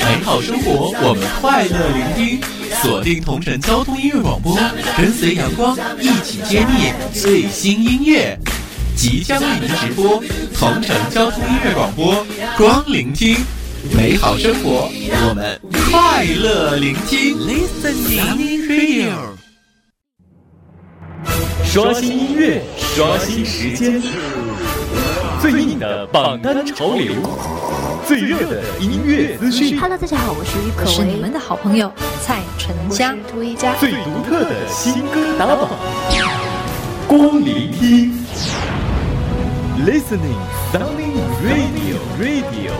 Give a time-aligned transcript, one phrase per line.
[0.00, 2.40] 美好生活，我们快乐聆听，
[2.82, 4.58] 锁定同城交通音乐广播，
[4.96, 8.38] 跟随阳光一起揭秘最新音乐。
[8.96, 10.22] 即将为您直播
[10.54, 12.26] 同城交通音乐广播，
[12.56, 13.36] 光聆听
[13.96, 15.60] 美好生活，我们
[15.90, 17.36] 快乐聆听。
[17.38, 19.12] Listening Radio，
[21.64, 24.02] 刷新音乐，刷新时间，
[25.40, 27.14] 最硬的榜单潮流，
[28.10, 29.78] 最热的音乐资讯。
[29.78, 31.92] Hello，大家好，我是于可为，是你们的好朋友
[32.26, 33.14] 蔡淳佳。
[33.30, 35.68] 涂一佳，最独特的新歌打榜，
[37.06, 38.12] 光聆听。
[39.86, 40.40] Listening
[40.72, 42.72] Sounding Radio Radio。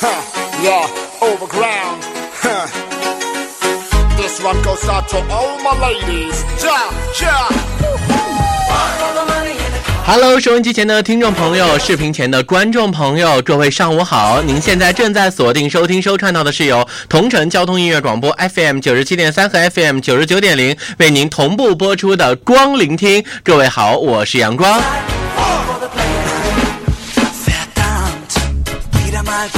[0.00, 0.22] Huh,
[0.60, 0.88] yeah,
[1.20, 2.02] overground.
[2.42, 2.66] Huh.
[4.16, 6.42] This one goes out to all my ladies.
[6.60, 7.48] Ja, ja.
[10.04, 14.42] Hello，收音机前的听众朋友，视频前的观众朋友，各位上午好！
[14.42, 23.24] 您现在正在锁定收听收看到的是由同城交通音乐广播 FM 九十七点三和 FM 九十九点零为您同步播出的光聆听。
[23.44, 24.82] 各位好，我是阳光。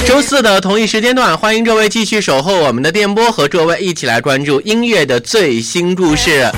[0.05, 6.49] 周四的同一时间段，欢迎各位继续守候我们的电波，和各位一起来关注音乐的最新故事。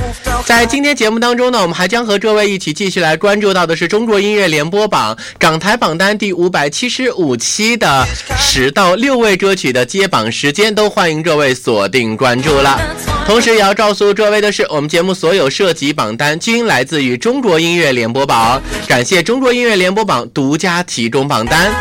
[0.45, 8.05] 在今天节目当中呢，我们还将和各位一起继续来关注到的是中国音乐联播榜港台榜单第五百七十五期的
[8.37, 12.79] 十到六位歌曲的接榜时间，都欢迎各位锁定关注了。
[13.25, 21.73] 同时也要告诉各位的是，我们节目所有涉及榜单均来自于中国音乐联播榜，感谢中国音乐联播榜独家提供榜单。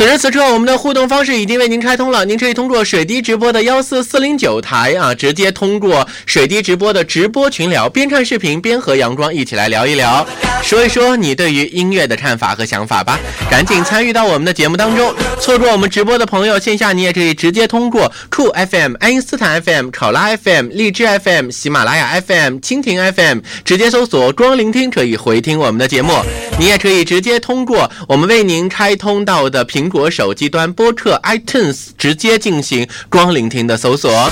[0.00, 2.24] 此时此刻，我们的互动方式已经为您开通了。
[2.24, 10.26] 您可以通过水滴直播的幺四四零九台啊，直接通过水滴直播的直播群聊，边看视频边和阳光一起来聊一聊，
[10.62, 13.20] 说一说你对于音乐的看法和想法吧。
[13.50, 15.14] 赶紧参与到我们的节目当中。
[15.38, 26.14] 错过我们直播的朋友，线下你也可以直接通过酷 FM、爱因斯坦 FM、考拉 FM、荔枝 FM、喜马拉雅 FM、蜻蜓 FM，直接搜索“光聆听”可以回听我们的节目。
[26.58, 29.89] 你也可以直接通过我们为您开通到的平。
[29.90, 34.30] 国手机端播客 iTunes 直接进行光聆听的搜索。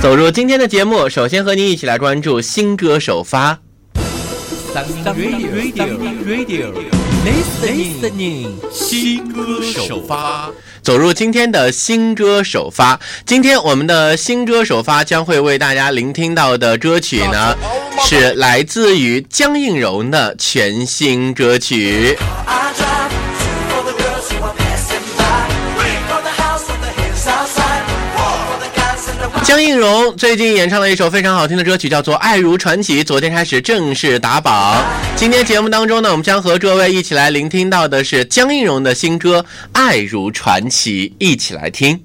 [0.00, 3.60] 走入今天的节目，首先和您一起来关注新歌首发。
[7.24, 10.50] Listening 新歌首发，
[10.82, 12.98] 走入今天的新歌首发。
[13.26, 17.54] 今天我们的新歌首发将会为大家聆听到的歌曲呢，
[18.06, 22.16] 是来自于江映蓉的全新歌曲。
[29.48, 33.02] 江映蓉最近演唱了一首非常好听的歌曲，叫做《爱如传奇》。
[33.06, 34.84] 昨天开始正式打榜。
[35.16, 39.40] 今天节目当中呢，我们将和各位一起来聆听到的是江映蓉的新歌
[39.72, 41.98] 《爱如传奇》，一起来听。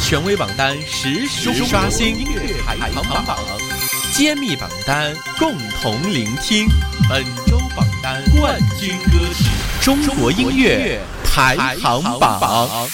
[0.00, 3.38] 权威榜单实时刷新，音乐排行榜，
[4.12, 6.68] 揭秘榜单，共同聆听
[7.08, 9.44] 本周榜单冠军歌曲，
[9.80, 12.88] 中国音乐排行榜。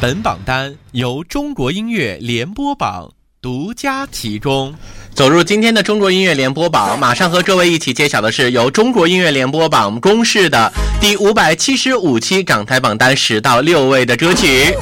[0.00, 4.74] 本榜单由中国音乐联播榜独家提供。
[5.20, 14.74] 走入今天的中国音乐联播榜，马上和各位一起揭晓的是由中国音乐联播榜公示的第五百七十五期港台榜单十到六位的歌曲。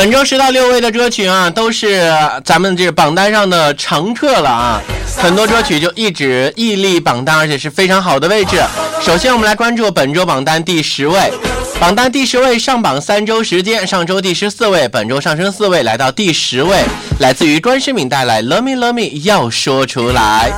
[0.00, 2.10] 本周十到六位的歌曲啊，都是
[2.42, 4.80] 咱们这榜单上的常客了啊，
[5.14, 8.62] 很多歌曲就一直屹立榜单，而且是非常好的位置。
[9.02, 11.30] 首先，我们来关注本周榜单第十位，
[11.78, 16.82] 榜单第十位上榜三周时间，上周第十四位，本周上升四位，来到第十位，
[17.18, 20.50] 来自于关诗敏带来《Love Me Love Me》，要说出来。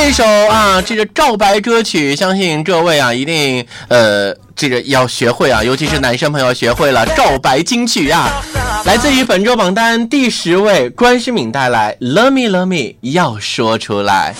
[0.00, 8.40] 这首啊，这个告白歌曲，相信各位啊，一定呃，这个要学会啊，尤其是男生朋友学会了告白金曲啊。
[8.86, 14.34] 来自于本周榜单第十位，关诗敏带来《Love Me Love Me》，要说出来。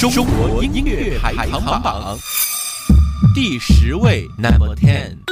[0.00, 2.18] 中国音乐排行榜
[3.34, 5.23] 第十位，Number Ten。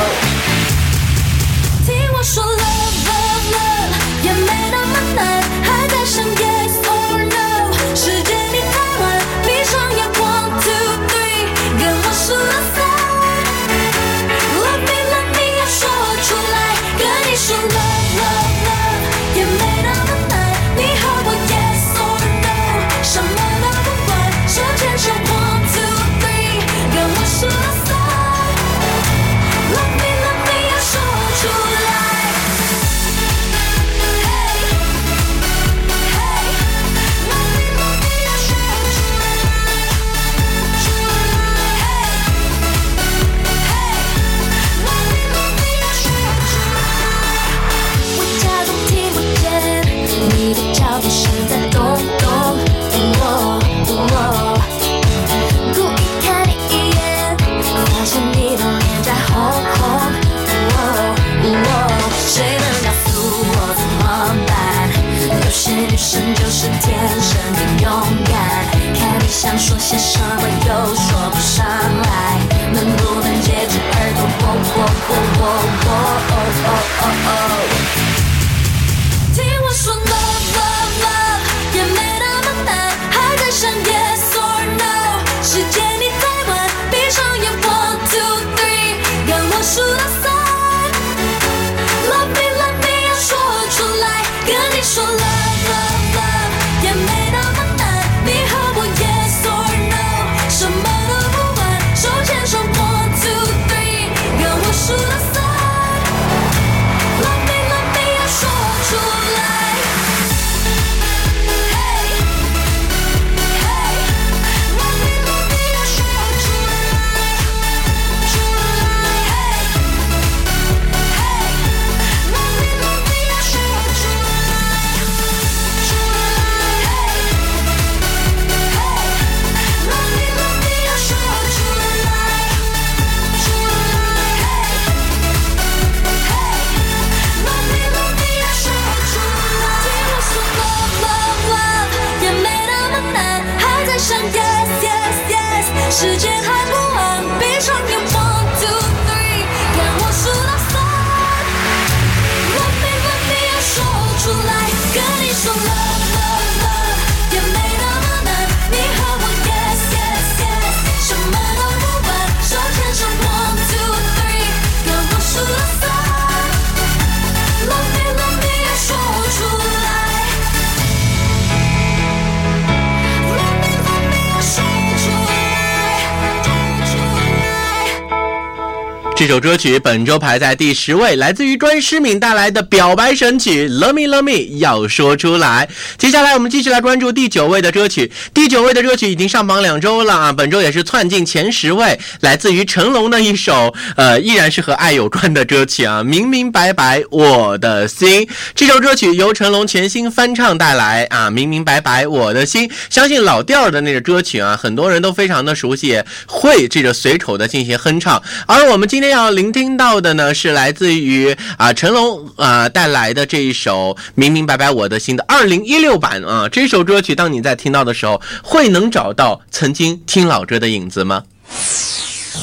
[179.23, 185.69] 这首歌曲本周排在第十位，来自于专诗敏带来的表白神曲《Love Me Love Me》，要说出来。
[185.97, 198.25] 接下来我们继续来关注第九位的歌曲，第九位的歌曲已经上榜两周了啊，本周也是窜进前十位，来自于成龙的一首呃，依然是和爱有关的歌曲啊，《明明白白我的心》。
[198.53, 202.67] 这首歌曲由成龙全新翻唱带来啊，《明明白白我的心》。
[202.89, 208.21] 相信老调的那个歌曲啊，很多人都非常的熟悉，会这个随口的进行哼唱。
[208.47, 216.49] 而我们今天要聆听到的呢，是来自于啊成龙啊带来的这一首《明明白白我的心》的二零一六版啊。
[216.49, 221.23] 这首歌曲，当你在听到的时候，会能找到曾经听老歌的影子吗？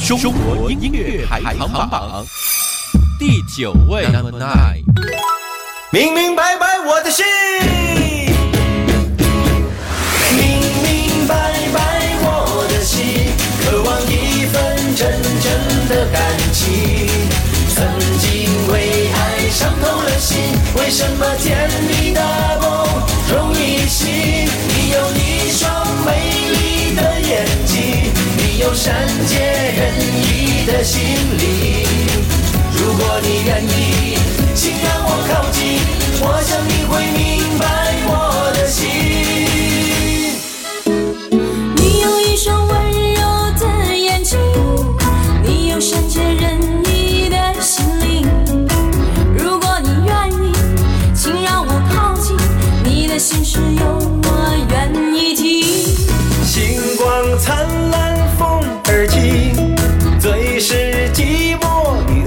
[0.07, 2.25] 中国音乐排行榜
[3.19, 4.07] 第九位。
[4.07, 4.85] Number nine
[5.93, 7.25] 明明白白我的心，
[15.91, 17.09] 的感情。
[17.75, 17.85] 曾
[18.19, 20.39] 经为爱伤透了心，
[20.77, 22.21] 为什么甜蜜的
[22.63, 22.87] 梦
[23.29, 24.07] 容易醒？
[24.09, 25.69] 你有一双
[26.07, 26.09] 美
[26.55, 28.95] 丽的眼睛，你有善
[29.27, 29.35] 解
[29.77, 31.03] 人意的心
[31.37, 31.85] 灵。
[32.73, 34.17] 如果你愿意，
[34.55, 35.81] 请让我靠近，
[36.21, 37.65] 我想你会明白
[38.07, 39.00] 我的心。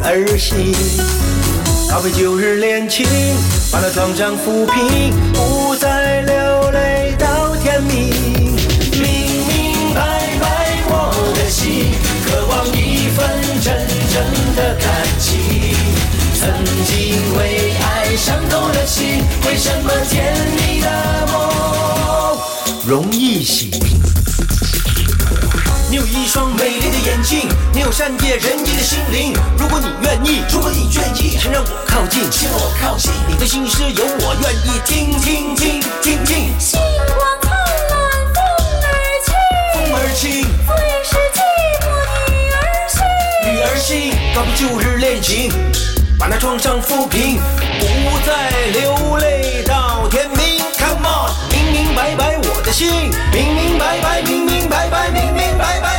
[0.04, 0.76] 儿戏。
[1.90, 3.06] 告别旧日恋情，
[3.72, 8.10] 把那创伤抚平，不再流泪到天明。
[8.94, 10.02] 明明白
[10.42, 11.92] 白我的心，
[12.26, 13.30] 渴望一份
[13.62, 14.16] 真正
[14.56, 14.88] 的感
[15.20, 15.30] 情。
[16.40, 16.50] 曾
[16.86, 20.88] 经为爱伤透了心，为什么甜蜜的
[21.32, 22.38] 梦
[22.86, 23.70] 容易醒？
[25.94, 29.32] 你有一双美丽的眼睛，你有善解人意的心灵。
[29.60, 33.12] 如果你愿意，如果你愿意，请让我靠近，请让我靠近。
[33.28, 36.60] 你的心事有我愿意听，听，听，听，听。
[36.60, 36.80] 星
[37.16, 37.52] 光灿
[37.92, 37.94] 烂，
[39.76, 41.38] 风儿轻，风儿轻，最是寂
[41.86, 41.86] 寞
[42.26, 42.58] 女儿
[42.90, 42.98] 心。
[43.46, 45.54] 女儿心，告别旧日恋情，
[46.18, 47.38] 把那创伤抚平，
[47.80, 50.58] 不再流泪到天明。
[50.76, 52.33] Come on，明明白白
[52.74, 52.90] 心，
[53.32, 55.93] 明明白白，明明白白，明明白白。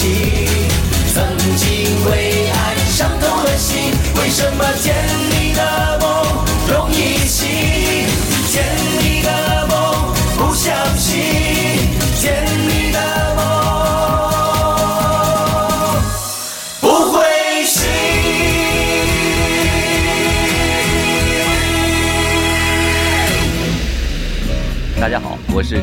[0.00, 0.29] 感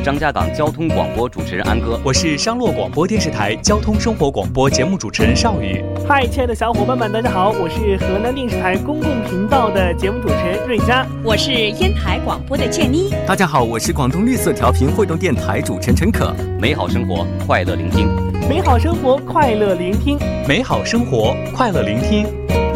[0.07, 1.99] 张家港交通广播主持人安哥。
[2.01, 5.83] 我是商洛广播电视台交通生活广播节目主持人邵宇。
[6.07, 11.05] 嗨，亲爱的小伙伴们，大家好，我是河南电视台公共频道的节目主持人瑞佳。
[11.25, 13.13] 我是烟台广播的建妮。
[13.27, 16.33] 大家好，我是广东绿色调频汇动电台主持人陈可。
[16.57, 18.07] 美好生活，快乐聆听。
[18.47, 20.17] 美好生活，快乐聆听。
[20.47, 22.25] 美好生活，快乐聆听。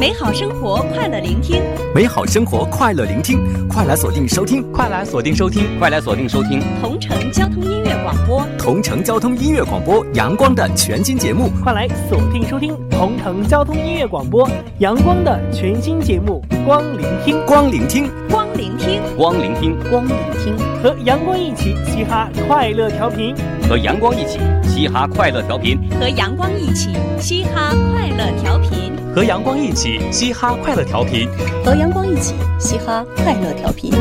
[0.02, 1.62] 美好生活，快乐聆听。
[1.94, 3.40] 美好生活，快乐聆听，
[3.70, 6.60] 快来锁定收听，快来锁定收听，快来锁定收听。
[6.82, 11.52] 同城交通音乐广播，同城交通音乐广播阳光的全新节目。
[11.64, 12.76] 快来锁定收听。
[12.90, 23.36] 同城交通音乐广播阳光的全新节目《光聆听》，光聆听，光聆听，光聆听，光聆听，和阳光一起嘻哈快乐调频，
[23.70, 26.90] 和阳光一起嘻哈快乐调频，和阳光一起
[27.20, 31.28] 嘻哈快乐调频，和阳光一起嘻哈快乐调频，
[31.66, 33.92] 和阳光一起嘻哈快乐调频。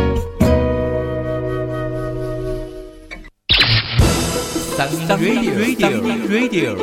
[4.77, 6.77] 三 radio radio radio，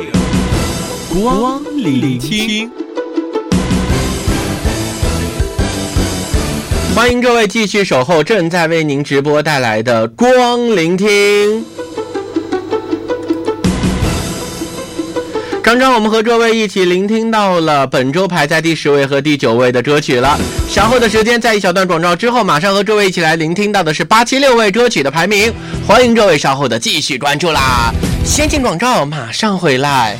[1.22, 2.70] 光聆听。
[6.94, 11.64] 欢迎各位继续守候正在为您直播带来的光聆听。
[15.68, 20.40] 刚刚我们和各位一起聆听到了本周排在第十位和第九位的歌曲了。
[20.66, 25.52] 稍后的时间，在一小段广告之后，马上和各位一起来聆听到的是八七六位歌曲的排名。
[25.86, 27.92] 欢迎各位稍后的继续关注啦！
[28.24, 30.16] 先进广告，马上回来。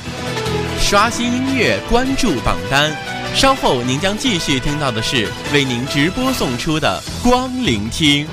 [0.83, 2.95] 刷新音乐，关注榜单。
[3.35, 8.27] 稍后您将继续听到的是为您直播送出的光聆听。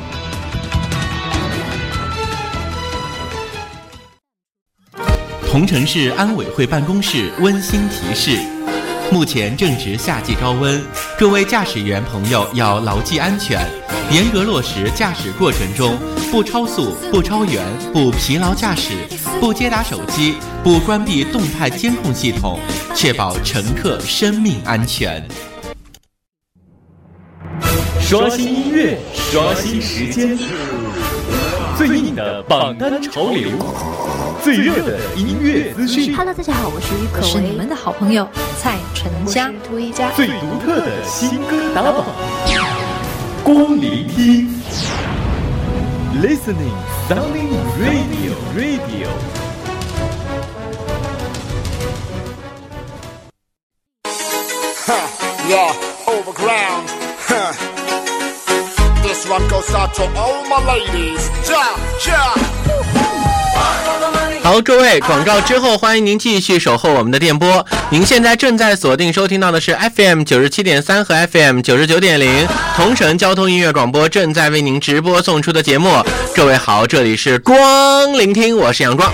[5.56, 8.38] 桐城市安委会办公室温馨提示：
[9.10, 10.84] 目前正值夏季高温，
[11.18, 13.66] 各位驾驶员朋友要牢记安全，
[14.12, 15.98] 严格落实驾驶过程中
[16.30, 18.92] 不超速、不超员、不疲劳驾驶、
[19.40, 22.60] 不接打手机、不关闭动态监控系统，
[22.94, 25.26] 确保乘客生命安全。
[28.02, 30.38] 刷新音乐，刷新时间，
[31.78, 33.50] 最硬的榜单潮流，
[34.42, 36.16] 最热的音乐资讯。
[36.16, 38.26] Hello，大家好，我是于可为，是你们的好朋友
[38.58, 39.52] 蔡淳佳。
[39.68, 42.06] 涂一佳，最独特的新歌打榜，
[43.44, 44.50] 光聆听
[46.22, 46.78] ，Listening
[47.10, 49.10] Sounding Radio Radio。
[54.86, 55.08] Huh,
[55.50, 55.74] yeah,
[56.06, 57.75] overground.
[59.30, 61.30] One goes out to all my ladies.
[64.44, 67.66] 好，各位，广告之后，欢迎您继续守候我们的电波。
[67.90, 76.04] 您现在正在锁定收听到的是 FM 九十七点三和 FM 九十九点零同城交通音乐广播正在为您直播送出的节目。
[76.36, 79.12] 各位好，这里是光聆听，我是阳光。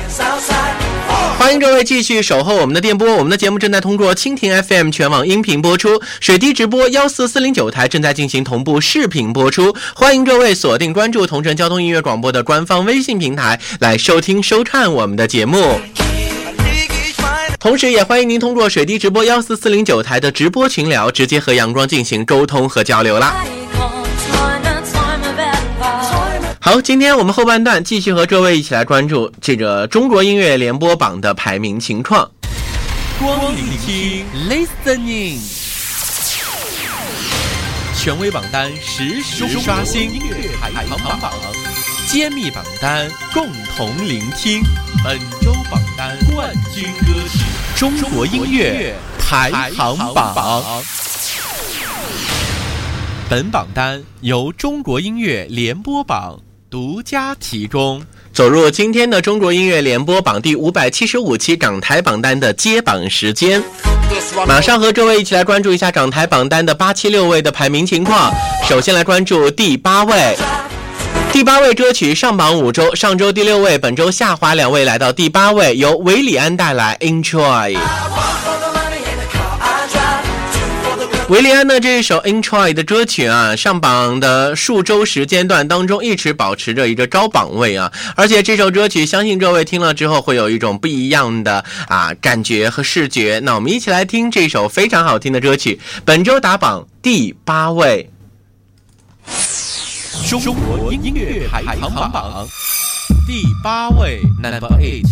[1.41, 9.75] 欢迎各位继续守候我们的电波，我们的节目正在通过蜻蜓 FM 全网音频播出，水滴直播幺四四零九台正在进行同步视频播出。
[9.95, 15.81] 欢迎各位锁定关注同城交通音乐广播的官方微信平台来收听收看我们的节目。
[17.59, 23.43] 同时，也欢迎您通过水滴直播幺四四零九台的直播群聊，直接和阳光进行沟通和交流啦。
[26.63, 32.29] 好，今天我们后半段继续和各位一起来关注这个中国音乐联播榜的排名情况。
[33.17, 35.39] 光聆听，listening，
[37.97, 41.31] 权威榜单实时刷新，音乐排行榜，
[42.07, 44.61] 揭秘榜单共同聆听，
[45.03, 47.39] 本周榜单冠军歌曲，
[47.75, 50.63] 中国音乐排行榜。
[53.27, 56.37] 本榜单由中国音乐联播榜
[56.71, 58.01] 独家提供。
[58.31, 63.61] 走入今天的中国音乐联播榜第五百七十五期港台榜单的揭榜时间，
[64.47, 68.33] 马上和各位一起来关注一下港台榜单的八七六位的排名情况。
[68.65, 70.37] 首先来关注第八位，
[71.33, 77.75] 第八位歌曲上榜五周，上周第六位，本周下滑两位来到第八位，由韦礼安带来《Enjoy》。
[81.31, 93.39] 维利安的这一首《Enjoy》的歌曲啊，上榜的数周时间段当中一直保持着一个高榜位啊，而且这首歌曲相信各位听了之后会有一种不一样的啊感觉和视觉。
[93.43, 98.09] 那我们一起来听这首非常好听的歌曲，本周打榜第八位。
[100.29, 101.79] 中国音乐排行
[102.11, 102.45] 榜
[103.25, 105.07] 第八位，Number Eight。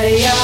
[0.00, 0.41] 期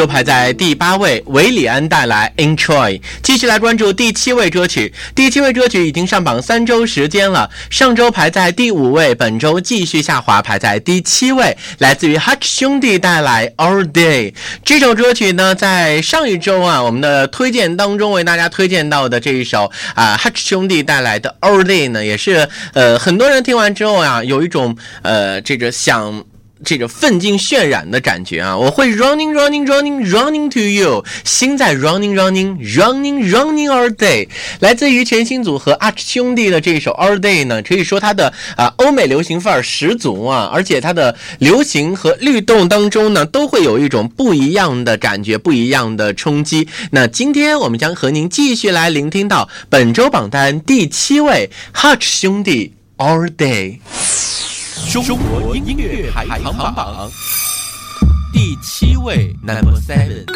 [0.00, 2.98] 周排在第八位，韦礼安带来《Enjoy》。
[3.22, 14.32] 继续来关注第七位歌曲，第七位歌曲已经上榜三周时间了，上周排在第五位，本周继续下滑，排在第七位，来自于 Hutch 兄弟带来《All Day》。
[14.64, 26.24] 这首歌曲呢，在上一周啊，我们的推荐当中为大家推荐到的这一首啊，Hutch 兄弟带来的《All Day》呢，也是呃很多人听完之后啊，有一种呃这个想。
[26.64, 34.28] 这个奋进渲染的感觉啊，我会 running running running running to you，心在 running running running running all day，
[34.60, 46.68] 来自于全新组合 Arch 兄弟的这一首 all day 呢，可以说它的啊欧美流行范儿十足啊，而且它的流行和律动当中呢，都会有一种不一样的感觉，不一样的冲击。
[46.92, 53.78] 那今天我们将和您继续来聆听到本周榜单第七位 Hutch 兄弟 all day。
[54.88, 57.10] 中国音乐排行榜
[58.32, 60.26] 第七位，Number Seven。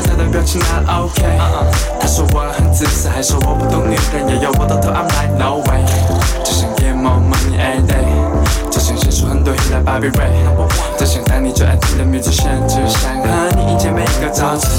[0.00, 1.22] 此刻他的表情 not OK。
[2.00, 5.84] 他说我很自私，还说我不懂女人，也有我的头 I'm like no way。
[6.44, 8.04] 只想 get more money every day，
[8.70, 10.32] 只想写出很多 hit like Bobby Ray，
[10.98, 14.70] 只想当你最爱听的 musician，只想和你一见每一个早晨。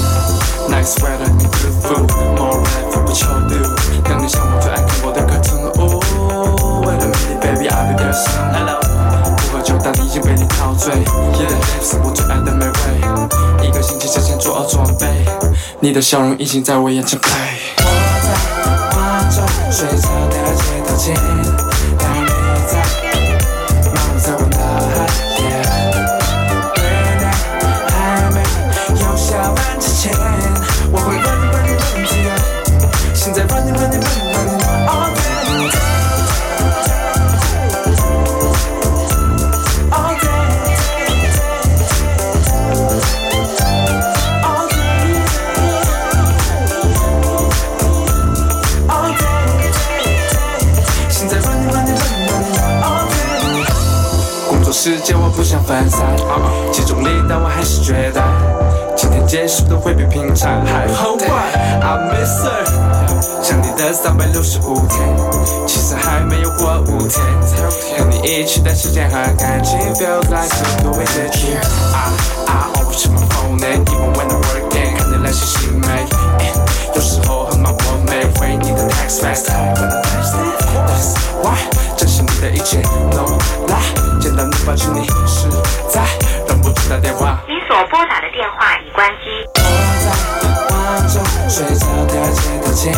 [0.68, 3.56] Nice weather, good food, more life for what you do。
[4.04, 5.98] 当你想我最爱看我的 cartoon，哦
[6.84, 8.52] ，Wait a minute, baby, I'll be there soon。
[8.52, 8.78] Hello。
[9.36, 10.94] 不喝酒，但已经被你陶醉。
[10.94, 13.37] Yeah, 是我最爱的美味。
[13.68, 15.26] 一个星期之前做好准备，
[15.80, 17.28] 你的笑容已经在我眼前摆。
[17.76, 17.82] 我
[18.24, 18.34] 在
[18.96, 21.14] 花中睡着的街道间，
[54.88, 56.00] 时间我不想分散，
[56.72, 58.22] 集中力，但我还是觉得
[58.96, 61.28] 今天结束的会比平常还好玩。
[61.28, 62.64] I miss her。
[63.42, 64.98] 想你的三百六十五天，
[65.66, 67.22] 其实还没有过五天。
[67.98, 71.60] 和你一起的时间和感情，feels like a two wasted year。
[71.92, 72.08] I
[72.46, 76.17] I always check my phone even when I'm working，看你来信心没？
[78.38, 81.10] 有时候很忙，我没回你的 text fast，That's
[81.42, 81.58] why，
[81.96, 82.82] 珍惜你的一切
[84.20, 85.48] 见到你抱着你，实
[85.88, 86.02] 在
[86.46, 87.40] 忍不住打电话。
[87.48, 89.24] 你所拨打的电话已关机。
[90.68, 90.70] 花
[91.08, 91.14] 中
[91.48, 92.92] 睡着的街道间，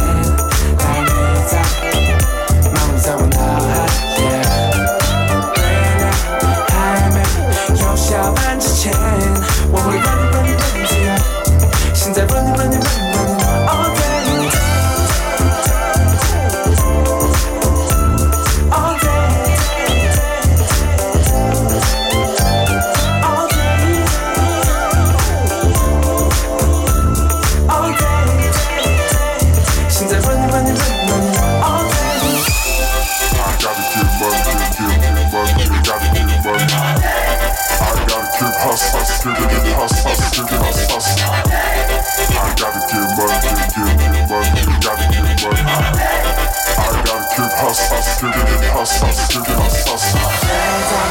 [48.81, 49.13] hustling,
[49.45, 51.05] get it, hustle, get it, hustle.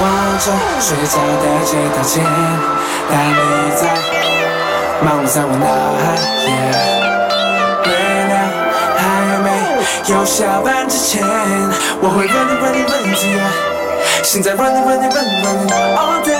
[0.00, 0.04] 望
[0.38, 0.46] 着
[0.78, 2.14] 睡着的街道间，
[3.10, 3.34] 但你
[3.74, 3.82] 在
[5.02, 5.66] 漫步在我脑
[5.98, 6.04] 海。
[6.46, 7.90] Yeah，月
[8.28, 8.32] 亮
[8.96, 9.02] 还
[9.42, 9.46] 没
[10.06, 11.24] 有下班之前，
[12.00, 13.40] 我会 running running running to you。
[14.22, 16.36] 现在 running running running running all day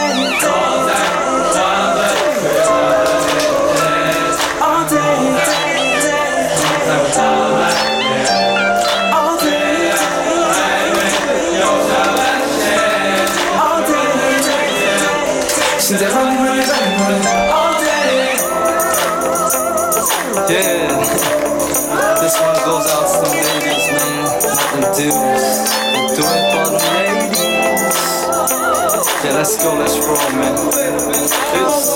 [29.47, 30.57] let's go, let's roll, man.
[31.53, 31.95] Peace.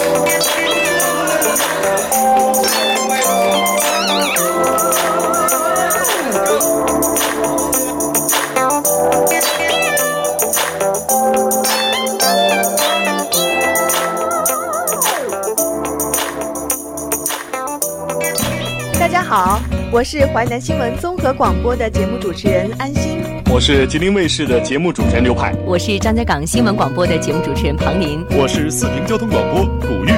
[18.97, 19.61] 大家好，
[19.91, 23.20] 我是淮南新闻综合广播的节目主持人安心。
[23.53, 30.13] 我是吉林卫视的节目主持人刘派，我是张家港新闻广播的节目主持人庞林，我是四平交通广播古玉，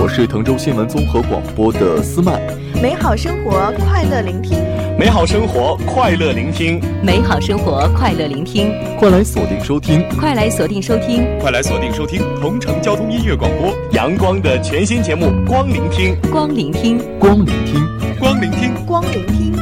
[0.00, 2.40] 我是滕州新闻综合广播的思曼。
[2.80, 4.56] 美好生活，快乐聆听。
[4.96, 6.80] 美好生活，快乐聆听。
[7.02, 8.72] 美好生活，快乐聆听。
[8.96, 12.22] 快来锁定收听，快来锁定收听，快来锁定收听。
[12.40, 13.74] 同城交通音乐广播。
[13.94, 17.84] 阳光的全新节目《光聆听》，光聆听，光聆听，
[18.16, 19.55] 光聆听，光聆听，和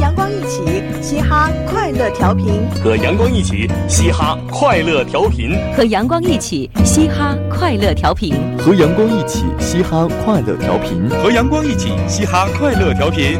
[0.00, 0.62] 阳光一起
[1.02, 13.38] 嘻哈快乐调频，和阳光一起嘻哈快乐调频，和阳光一起嘻哈快乐调频，和阳光一起嘻哈快乐调频，和阳光一起嘻哈快乐调频。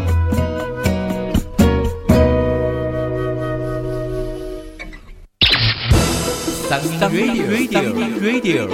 [7.00, 8.68] Radio Radio Radio，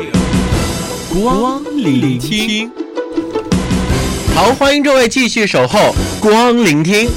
[1.13, 2.71] 光聆听。
[4.35, 7.09] 好，欢迎各位继续守候光聆听。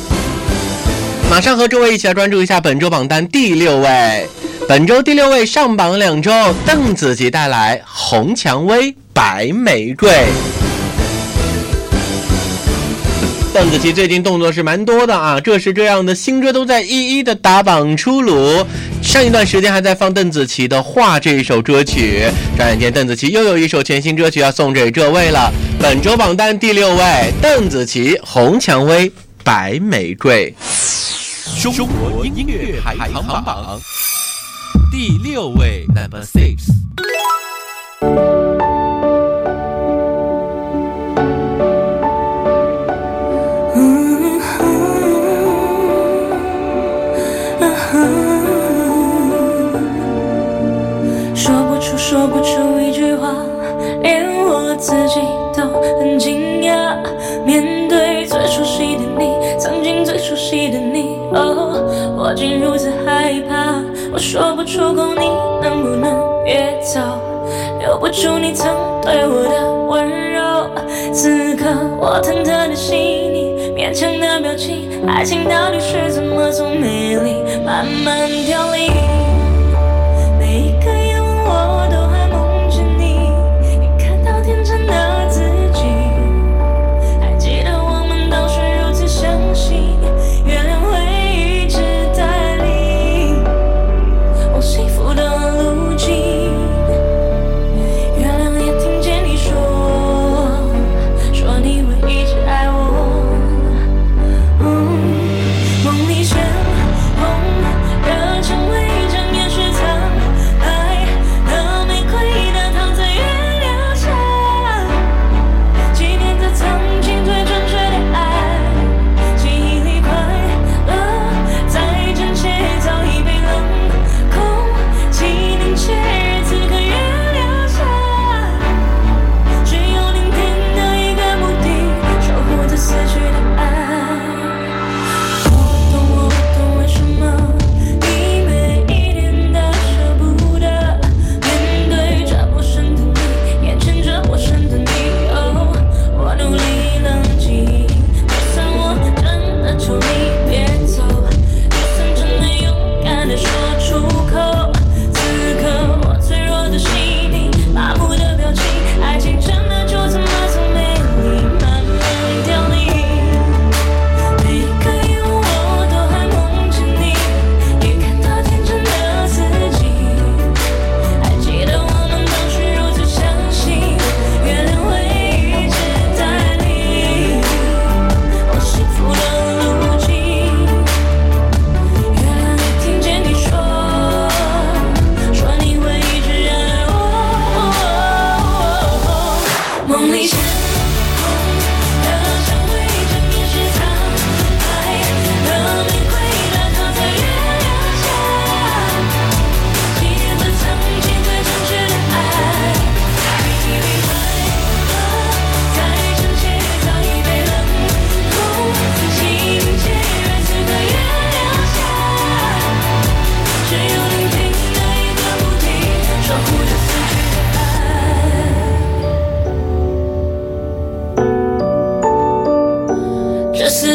[1.33, 4.29] 马上和诸位一起来关注一下本周榜单第六位。
[4.69, 6.31] 本周第六位上榜两周，
[6.63, 8.91] 邓紫棋带来《红蔷薇》。
[9.15, 10.11] 白玫瑰。
[13.51, 18.63] 邓紫棋最近动作是蛮多的啊，这是这样的新歌都在一一的打榜出炉。
[19.01, 25.51] 上一段时间还在放邓紫棋的《画》这一首歌曲，转眼间邓紫棋又有一首全新歌曲要送给这位了。
[25.79, 29.11] 本周榜单第六位，邓紫棋《红蔷薇
[29.43, 30.53] 白玫瑰》。
[31.63, 33.79] 中国音乐排行榜
[34.91, 36.67] 第六位，Number Six。
[51.33, 53.33] 说不出，说不出一句话，
[54.01, 55.21] 连我自己
[55.55, 56.97] 都很惊讶。
[57.45, 57.82] 面
[62.33, 63.75] 竟如此害怕。
[64.11, 65.27] 我说不出口，你
[65.61, 66.99] 能不能别走？
[67.79, 68.67] 留不住你曾
[69.01, 70.69] 对我的温柔。
[71.13, 71.65] 此刻
[71.99, 78.72] 我忐忑的心你，勉强的表情，爱情到底是怎么从美丽慢慢凋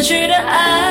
[0.02, 0.87] 去的，爱。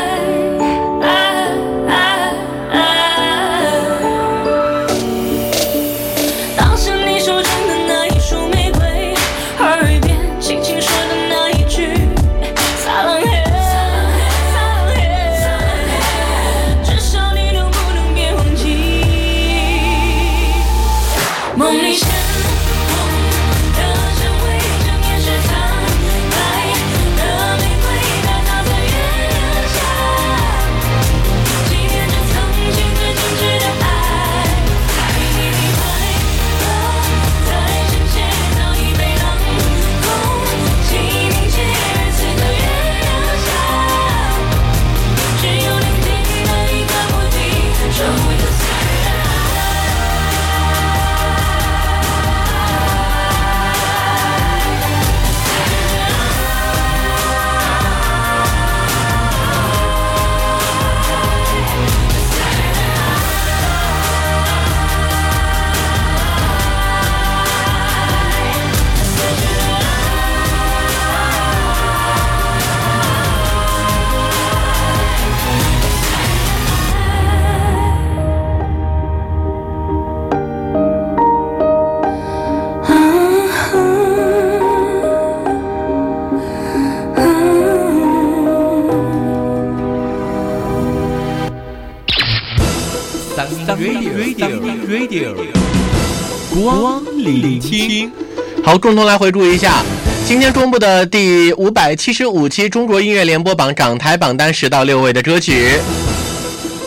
[98.68, 99.82] 好，共同来回顾一下
[100.26, 105.80] 今天公布的第五百七十五期中国音乐联播榜港台榜单十到六位的歌曲，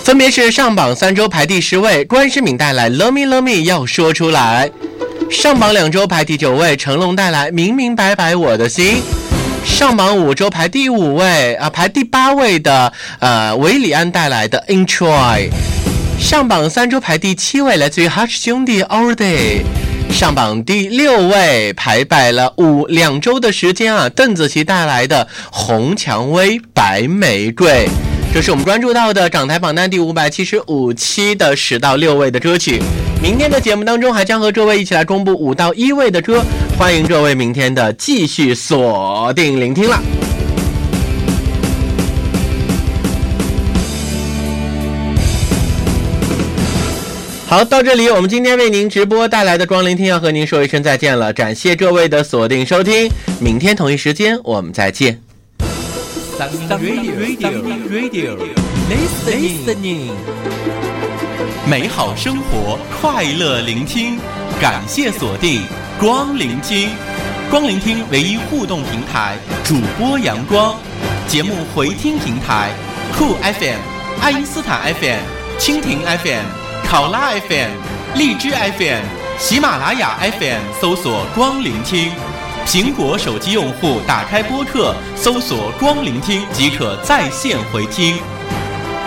[0.04, 4.68] 分别是上榜三周排第十位，关诗敏带来《Love Me Love Me》要说出来；
[5.30, 8.96] 上榜两周排第九位，成龙带来《明明白白我的心》；
[9.64, 15.48] 上榜五周排第五位啊，排第八位的呃韦礼安带来的《Enjoy》；
[16.20, 19.62] 上榜三周排第七位，来自于 Hush 兄弟《All Day》。
[20.12, 27.68] 上榜第六位，排摆了五两周的时间啊，邓紫棋带来的《红蔷薇白玫瑰》，
[28.34, 32.82] 这是我们关注到的港台榜单第五百七十五期的十到六位的歌曲。
[33.22, 36.42] 明天的节目当中，还将和各位一起来公布五到一位的歌，
[36.78, 40.02] 欢迎各位明天的继续锁定聆听了。
[47.50, 55.20] 好，到这里，我们今天为您直播带来的光聆听要和您说一声再见了，感谢各位的锁定收听，明天同一时间我们再见。
[56.38, 57.50] Radio Radio
[57.90, 58.38] Radio
[58.88, 60.12] Listening，
[61.68, 64.16] 美好生活，快乐聆听，
[64.60, 65.62] 感谢锁定
[65.98, 66.90] 光聆听，
[67.50, 70.76] 光聆听唯一互动平台，主播阳光，
[71.26, 72.70] 节目回听平台
[73.18, 73.80] 酷 FM、
[74.20, 75.18] 爱因斯坦 FM、
[75.58, 76.44] 蜻蜓 FM、
[76.90, 77.70] 考拉 FM、
[78.16, 79.04] 荔枝 FM、
[79.38, 82.10] 喜马拉雅 FM 搜索光聆听。
[82.66, 88.18] 苹果手机用户打开播客，搜索“光聆听”即可在线回听。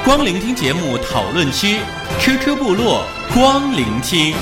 [0.06, 1.80] 光聆听节目讨论区
[2.22, 3.04] ，QQ 部落
[3.34, 4.34] 光聆听。